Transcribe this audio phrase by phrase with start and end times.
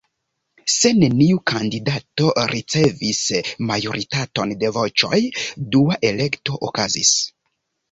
[0.75, 3.21] Se neniu kandidato ricevis
[3.73, 5.23] majoritaton de voĉoj,
[5.77, 7.17] dua elekto okazis.